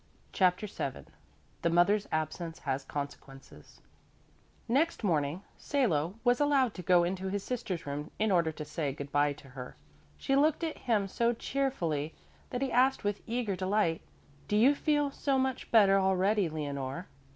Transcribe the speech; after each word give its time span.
CHAPTER 0.33 0.65
VII 0.65 1.11
THE 1.61 1.69
MOTHER'S 1.69 2.07
ABSENCE 2.11 2.57
HAS 2.57 2.85
CONSEQUENCES 2.85 3.81
Next 4.67 5.03
morning 5.03 5.43
Salo 5.59 6.15
was 6.23 6.39
allowed 6.39 6.73
to 6.73 6.81
go 6.81 7.03
into 7.03 7.27
his 7.27 7.43
sister's 7.43 7.85
room 7.85 8.09
in 8.17 8.31
order 8.31 8.51
to 8.51 8.65
say 8.65 8.93
good 8.93 9.11
bye 9.11 9.33
to 9.33 9.49
her. 9.49 9.75
She 10.17 10.35
looked 10.35 10.63
at 10.63 10.79
him 10.89 11.07
so 11.07 11.33
cheerfully 11.33 12.15
that 12.49 12.63
he 12.63 12.71
asked 12.71 13.03
with 13.03 13.21
eager 13.27 13.55
delight, 13.55 14.01
"Do 14.47 14.57
you 14.57 14.73
feel 14.73 15.11
so 15.11 15.37
much 15.37 15.69
better 15.69 15.99
already, 15.99 16.49
Leonore?" 16.49 17.05